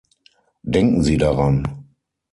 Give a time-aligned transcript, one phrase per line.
[0.63, 1.85] Denken Sie daran.